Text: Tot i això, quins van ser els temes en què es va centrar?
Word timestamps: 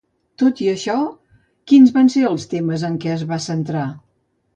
Tot 0.41 0.61
i 0.67 0.69
això, 0.69 0.95
quins 1.71 1.91
van 1.97 2.09
ser 2.13 2.23
els 2.29 2.47
temes 2.55 2.87
en 2.89 2.95
què 3.05 3.13
es 3.17 3.27
va 3.33 3.39
centrar? 3.47 3.85